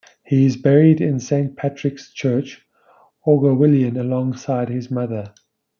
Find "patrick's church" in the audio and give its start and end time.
1.55-2.65